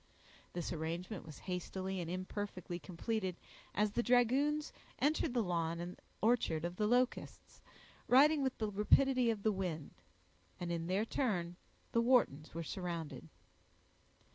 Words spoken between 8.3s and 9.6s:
with the rapidity of the